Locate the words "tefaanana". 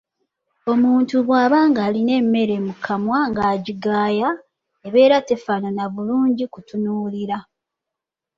5.27-5.83